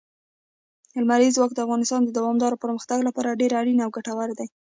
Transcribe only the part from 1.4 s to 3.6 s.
د افغانستان د دوامداره پرمختګ لپاره ډېر